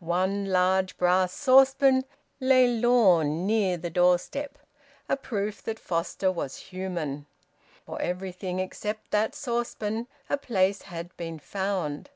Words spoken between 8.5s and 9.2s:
except